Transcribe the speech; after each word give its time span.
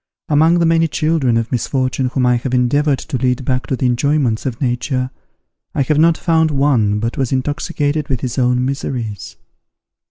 Among 0.29 0.57
the 0.57 0.65
many 0.65 0.87
children 0.87 1.37
of 1.37 1.51
misfortune 1.51 2.07
whom 2.07 2.25
I 2.25 2.37
have 2.37 2.55
endeavoured 2.55 2.97
to 2.97 3.17
lead 3.19 3.45
back 3.45 3.67
to 3.67 3.75
the 3.75 3.85
enjoyments 3.85 4.47
of 4.47 4.59
nature, 4.59 5.11
I 5.75 5.83
have 5.83 5.99
not 5.99 6.17
found 6.17 6.49
one 6.49 6.97
but 6.99 7.19
was 7.19 7.31
intoxicated 7.31 8.07
with 8.09 8.21
his 8.21 8.39
own 8.39 8.65
miseries. 8.65 9.37